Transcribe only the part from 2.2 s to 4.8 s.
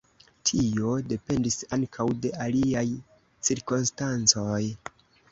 de aliaj cirkonstancoj.